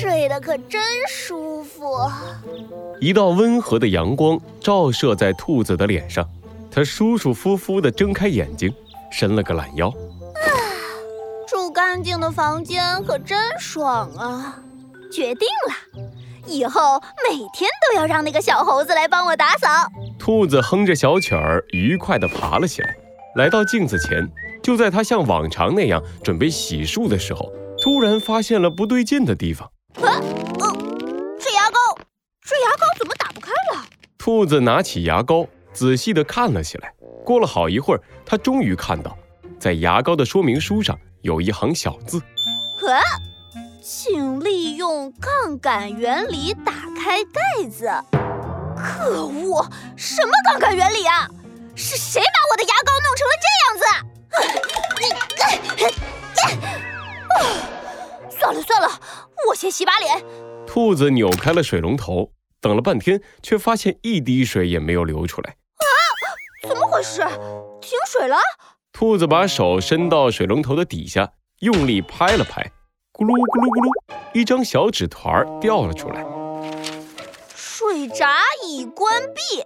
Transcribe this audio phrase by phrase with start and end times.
[0.00, 1.96] 睡得可真舒服。
[3.00, 6.28] 一道温和的阳光照射在兔子的脸上，
[6.70, 8.70] 它舒舒服服地睁开眼睛，
[9.10, 9.88] 伸了个懒腰。
[9.88, 9.94] 啊
[11.48, 14.60] 住干净的房间可真爽啊！
[15.10, 16.02] 决定了，
[16.46, 17.00] 以后
[17.30, 19.66] 每天都要让那个小猴子来帮我打扫。
[20.18, 22.94] 兔子哼着小曲儿，愉快地爬了起来，
[23.36, 24.30] 来到镜子前。
[24.62, 27.50] 就在他像往常那样准备洗漱的时候，
[27.80, 29.70] 突然发现了不对劲的地方。
[30.02, 30.20] 啊，
[31.38, 31.78] 这牙膏，
[32.42, 33.84] 这牙膏怎么打不开了？
[34.18, 36.92] 兔子拿起牙膏，仔细的看了起来。
[37.24, 39.16] 过了好一会儿，他终于看到，
[39.58, 42.20] 在牙膏的说明书上有一行小字
[42.86, 43.00] ：“啊，
[43.82, 47.90] 请利用杠杆原理打开盖子。”
[48.76, 49.66] 可恶，
[49.96, 51.26] 什么杠杆原理啊？
[51.74, 53.84] 是谁把我的牙膏弄成了这样子？
[53.86, 54.04] 啊
[58.38, 58.88] 算了算了，
[59.48, 60.24] 我先洗把脸。
[60.66, 65.50] 兔子扭开了水龙头，等了半天，却发现一滴水也没有流出来。
[65.50, 65.86] 啊，
[66.68, 67.20] 怎么回事？
[67.80, 68.36] 停水了？
[68.92, 72.62] 兔子把手伸到水龙头的底下，用力拍了拍，
[73.12, 76.24] 咕噜咕噜咕噜，一张小纸团掉了出来。
[77.54, 79.64] 水闸已关闭。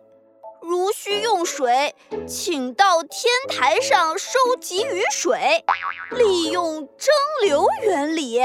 [0.62, 1.94] 如需用水，
[2.28, 5.64] 请到天台上收集雨水，
[6.11, 7.09] 利用蒸
[7.42, 8.39] 馏原理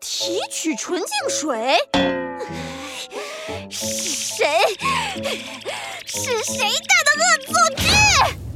[0.00, 1.76] 提取纯净水。
[3.68, 4.46] 是谁？
[6.06, 6.68] 是谁干
[7.04, 7.84] 的恶作剧？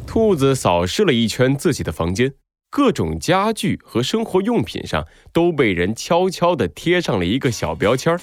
[0.06, 2.34] 兔子扫视了一圈自己的房间。
[2.70, 8.20] 各种家具和生活用品上都被人悄悄地贴上了一个小标签儿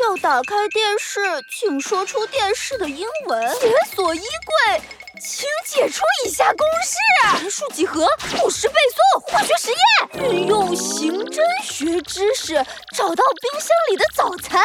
[0.00, 3.54] 要打开电视，请说出电视的英文。
[3.60, 4.80] 解锁衣柜，
[5.22, 6.96] 请解出以下公式：
[7.28, 8.06] 函数几何，
[8.42, 10.32] 五十倍速，化学实验。
[10.32, 12.54] 运用刑侦学知识
[12.96, 14.64] 找到冰箱里的早餐。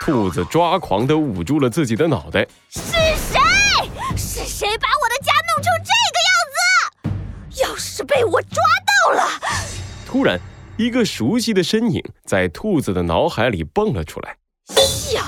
[0.00, 2.44] 兔子抓狂地捂住了自己的脑袋。
[2.68, 3.38] 是谁？
[4.16, 7.14] 是谁把我的家弄成这个样
[7.54, 7.62] 子？
[7.62, 8.60] 要是被我抓
[9.06, 9.28] 到了……
[10.04, 10.40] 突然，
[10.76, 14.36] 一个熟悉的身影在兔子的脑海里蹦了出来。
[14.68, 15.22] 小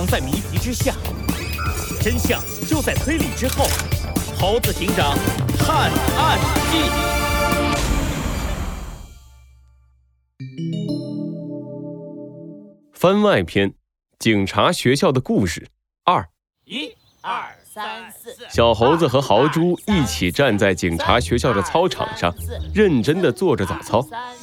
[0.00, 0.94] 藏在谜题之下，
[2.00, 3.66] 真相就在推理之后。
[4.38, 5.14] 猴子警长
[5.58, 6.38] 探案
[6.72, 6.90] 记。
[12.94, 13.74] 番外篇：
[14.18, 15.68] 警察学校的故事
[16.04, 16.26] 二。
[16.64, 18.34] 一、二、三、四。
[18.48, 22.34] 小猴子和豪猪一起站在警察学校的操场上，
[22.72, 24.00] 认真的做着早操。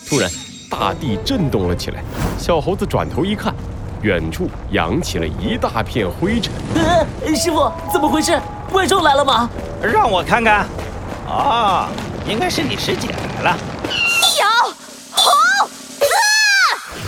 [0.08, 0.30] 突然，
[0.70, 2.04] 大地震动了起来。
[2.38, 3.56] 小猴子转头一看，
[4.02, 6.54] 远处扬起了一大片灰尘。
[6.76, 8.40] 呃，师傅，怎么回事？
[8.72, 9.50] 怪兽来了吗？
[9.82, 10.66] 让我看看。
[11.28, 11.88] 哦，
[12.28, 13.10] 应该是你师姐
[13.44, 13.58] 来了。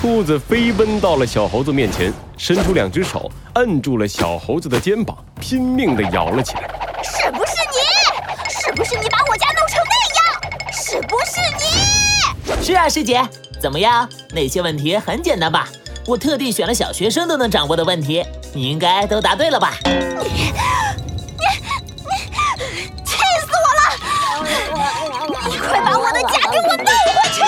[0.01, 6.61] 兔子飞奔到了小猴子面前，伸出两只手摁住了小猴子的肩膀，拼命地摇了起来。
[7.03, 8.49] 是不是你？
[8.49, 10.71] 是不是你把我家弄成那样？
[10.71, 12.63] 是不是你？
[12.63, 13.21] 是啊，师姐，
[13.61, 14.07] 怎么样？
[14.33, 15.67] 那些问题很简单吧？
[16.09, 19.75] 我特地选了小学生都能掌握的问题，你应该都答对了吧？
[19.85, 19.91] 你
[20.23, 20.49] 你
[22.57, 24.49] 你，气死我了！
[25.47, 27.43] 你快把我的家给我弄回去！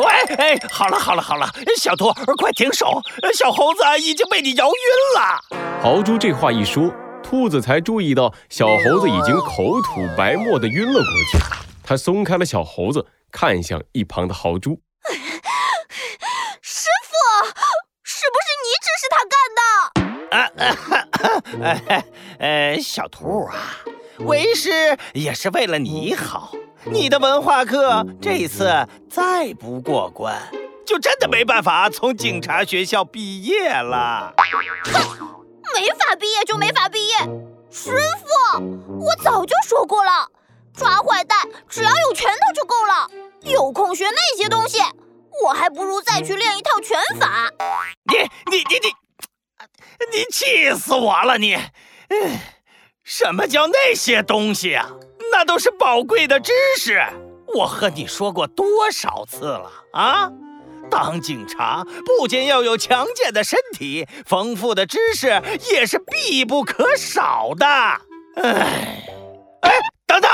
[0.00, 0.04] 喂，
[0.34, 1.48] 哎，好了好了好了，
[1.78, 3.00] 小兔，快停手！
[3.32, 4.72] 小猴子已经被你摇晕
[5.20, 5.40] 了。
[5.80, 6.92] 豪猪这话一说，
[7.22, 11.38] 兔子才注意到小猴子已经口吐白沫的晕了过去。
[11.84, 14.80] 他松开了小猴子，看向一旁的豪猪
[21.20, 22.04] ：“干 的？”啊，
[22.38, 23.54] 呃，小兔啊，
[24.20, 26.52] 为师也是为了你好。
[26.84, 30.34] 你的文化课这次再不过关，
[30.86, 34.32] 就真的没办法从警察学校毕业了。
[34.36, 35.44] 哼，
[35.74, 37.16] 没法毕业就没法毕业。
[37.70, 40.26] 师傅，我早就说过了，
[40.74, 41.38] 抓坏蛋
[41.68, 43.10] 只要有拳头就够了。
[43.42, 44.80] 有空学那些东西，
[45.44, 47.29] 我还不如再去练一套拳法。
[50.12, 51.38] 你气死我了！
[51.38, 51.56] 你，
[53.04, 54.90] 什么叫那些东西啊？
[55.32, 57.00] 那都是宝贵的知识，
[57.54, 60.30] 我和你说过多少次了啊！
[60.90, 65.40] 当警察不仅要有强健的身体，丰富的知识
[65.72, 67.66] 也是必不可少的。
[67.66, 69.04] 哎，
[69.62, 69.72] 哎，
[70.06, 70.30] 等等，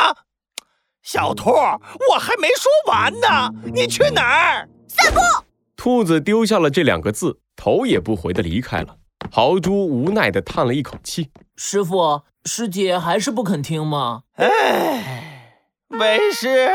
[1.02, 4.68] 小兔，我还没说完呢，你去哪儿？
[4.88, 5.20] 散步。
[5.76, 8.96] 兔子丢下了这两个字，头也不回的离开了。
[9.30, 16.70] 豪猪无奈的叹了一口气：“师傅，师姐还是不肯听吗？”哎，为师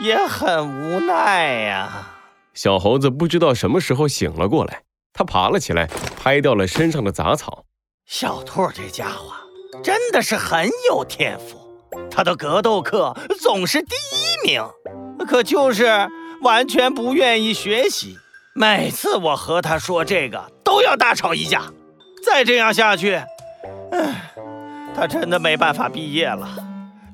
[0.00, 2.08] 也很无奈呀。
[2.54, 4.82] 小猴子不知道什么时候醒了过来，
[5.12, 7.64] 他爬了起来，拍掉了身上的杂草。
[8.06, 9.32] 小兔这家伙
[9.82, 11.58] 真的是很有天赋，
[12.10, 14.62] 他的格斗课总是第一名，
[15.26, 16.08] 可就是
[16.42, 18.18] 完全不愿意学习。
[18.52, 21.62] 每次我和他说这个，都要大吵一架。
[22.24, 23.14] 再这样下去，
[23.92, 24.32] 唉，
[24.94, 26.48] 他真的没办法毕业了，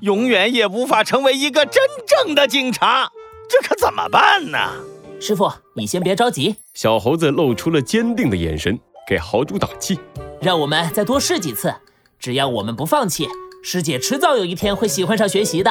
[0.00, 3.10] 永远也无法成为一个真正的警察。
[3.48, 4.58] 这可怎么办呢？
[5.20, 6.56] 师傅，你先别着急。
[6.74, 10.00] 小猴子露出了坚定的眼神，给豪猪打气
[10.40, 11.74] ：“让我们再多试几次，
[12.18, 13.28] 只要我们不放弃，
[13.62, 15.70] 师姐迟早有一天会喜欢上学习的。”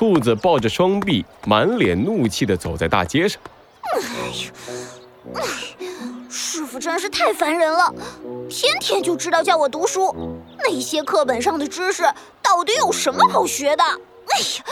[0.00, 3.38] 兔子抱着双臂，满脸怒气地走在大街上。
[3.92, 5.44] 哎呀，
[6.30, 7.94] 师傅真是太烦人了，
[8.48, 10.16] 天天就知道叫我读书，
[10.56, 12.02] 那些课本上的知识
[12.40, 13.84] 到底有什么好学的？
[13.84, 14.64] 哎呀！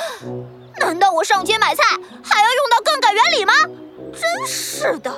[0.78, 1.82] 难道我上街买菜
[2.22, 3.52] 还要用到杠杆原理吗？
[4.10, 5.10] 真是的！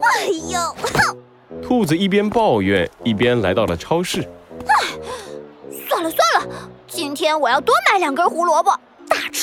[0.00, 1.18] 哎呦，哼！
[1.60, 4.26] 兔子一边抱怨，一边来到了超市。
[4.66, 4.74] 唉，
[5.86, 6.48] 算了算了，
[6.88, 8.74] 今天我要多买两根胡萝卜，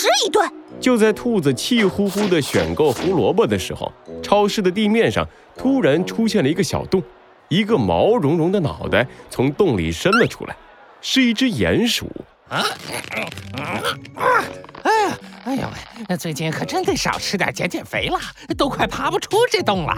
[0.02, 0.50] 大吃一顿。
[0.80, 3.92] 就在兔子气呼呼地选购胡萝卜的时候，
[4.24, 7.02] 超市的地面上突然出现了一个小洞，
[7.50, 10.56] 一个毛茸茸的脑袋从洞里伸了出来，
[11.02, 12.10] 是一只鼹鼠。
[12.50, 12.66] 啊！
[14.84, 15.62] 哎呀，哎呦
[16.10, 16.18] 喂！
[16.18, 18.20] 最近可真得少吃点，减减肥了，
[18.58, 19.96] 都快爬不出这洞了。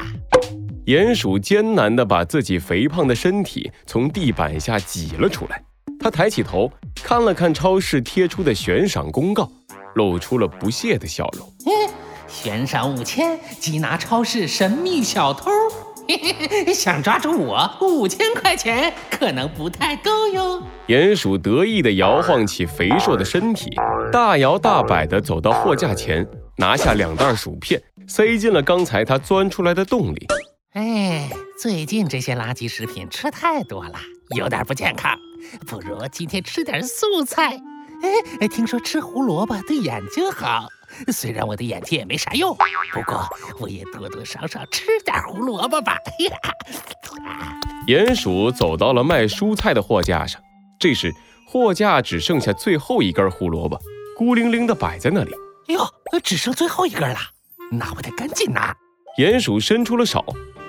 [0.85, 5.63] 鼹鼠艰难地把自己肥胖的身体从地板下挤了出来。
[5.99, 6.69] 他抬起头，
[7.01, 9.49] 看了看超市贴出的悬赏公告，
[9.95, 11.47] 露出了不屑的笑容。
[12.27, 15.51] 悬赏五千，缉拿超市神秘小偷。
[16.73, 20.61] 想抓住我，五千块钱可能不太够哟。
[20.87, 23.69] 鼹鼠得意地摇晃起肥硕的身体，
[24.11, 30.27] 大摇大摆地走到货架前，拿下两袋薯片，塞进了刚才它钻出来的洞里。
[30.73, 31.29] 哎，
[31.61, 33.93] 最近这些垃圾食品吃太多了，
[34.35, 35.17] 有点不健康，
[35.67, 37.57] 不如今天吃点素菜。
[38.39, 40.67] 哎，听说吃胡萝卜对眼睛好。
[41.11, 42.55] 虽然我的眼睛也没啥用，
[42.93, 43.27] 不过
[43.59, 45.97] 我也多多少少吃点胡萝卜吧。
[47.87, 50.41] 鼹鼠走到了卖蔬菜的货架上，
[50.79, 51.11] 这时
[51.47, 53.79] 货架只剩下最后一根胡萝卜，
[54.17, 55.31] 孤零零的摆在那里。
[55.67, 55.87] 哟，
[56.21, 57.17] 只剩最后一根了，
[57.71, 58.75] 那我得赶紧拿。
[59.17, 60.23] 鼹鼠伸出了手，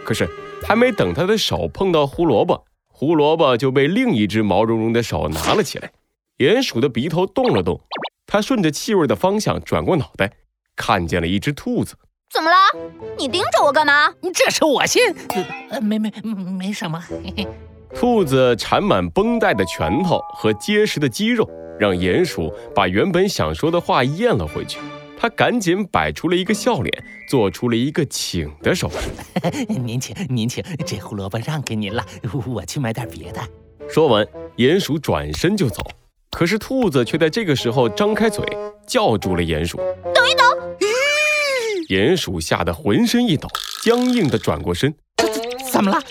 [0.04, 0.28] 可是
[0.62, 5.90] 还没等他的手碰到胡萝卜，胡萝卜就被另一只毛茸茸的手拿了起来。
[6.38, 7.80] 鼹鼠的鼻头动了动。
[8.26, 10.32] 它顺着气味的方向转过脑袋，
[10.74, 11.94] 看见了一只兔子。
[12.32, 12.56] 怎么了？
[13.16, 14.12] 你盯着我干嘛？
[14.34, 15.02] 这是我信……
[15.70, 16.10] 呃，没没
[16.58, 17.00] 没什么。
[17.94, 21.48] 兔子缠满绷带的拳头和结实的肌肉，
[21.78, 24.80] 让鼹鼠把原本想说的话咽了回去。
[25.16, 29.10] 他赶紧摆出了一个笑脸，做出了一个请的手势。
[29.68, 32.04] 您请，您请，这胡萝卜让给您了。
[32.46, 33.40] 我去买点别的。
[33.88, 34.26] 说完，
[34.56, 35.82] 鼹鼠转身就走。
[36.34, 38.44] 可是兔子却在这个时候张开嘴，
[38.88, 39.76] 叫住了鼹鼠
[40.12, 40.44] ：“等一等！”
[41.88, 43.48] 鼹鼠吓得浑身一抖，
[43.84, 45.30] 僵硬地转过身：“怎
[45.70, 46.02] 怎么了？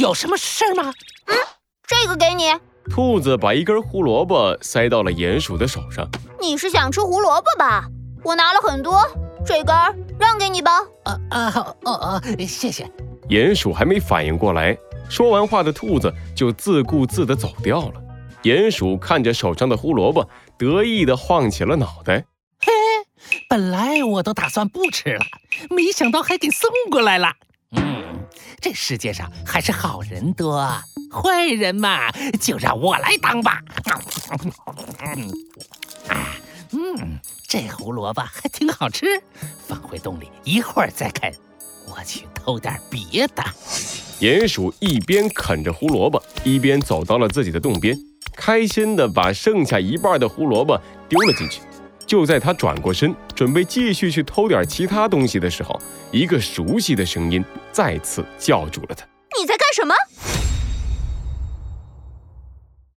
[0.00, 0.94] 有什么事儿吗
[1.26, 1.36] ？”“嗯，
[1.84, 2.54] 这个给你。”
[2.90, 6.08] 兔子把一根胡萝卜塞到了鼹鼠的手上。
[6.40, 7.84] “你是想吃胡萝卜吧？
[8.22, 9.00] 我拿了很多，
[9.44, 9.74] 这根
[10.16, 10.78] 让给你吧。
[11.02, 12.88] ”“啊啊哦哦，谢谢。”
[13.28, 14.78] 鼹鼠还没反应过来，
[15.10, 17.94] 说完话的兔子就自顾自地走掉了。
[18.42, 22.24] 鼹鼠看着手上的胡萝卜，得意地晃起了脑袋。
[22.58, 22.72] 嘿，
[23.48, 25.24] 本来我都打算不吃了，
[25.70, 27.32] 没想到还给送过来了。
[27.70, 28.26] 嗯，
[28.60, 30.66] 这世界上还是好人多，
[31.10, 33.60] 坏人嘛，就让我来当吧。
[36.08, 36.34] 啊，
[36.72, 39.22] 嗯，这胡萝卜还挺好吃，
[39.68, 41.32] 放回洞里一会儿再啃。
[41.88, 43.44] 我去偷点别的。
[44.20, 47.96] 鼹鼠一边啃着胡萝卜，一边走到了自己的洞边。
[48.36, 51.60] 开心的把剩下一半的胡萝卜丢了进去。
[52.06, 59.06] 就在他转过身，准备继续去偷点其他东西的时候，一个熟悉的声音再次叫住了他
[59.40, 59.94] ：“你在干什么？”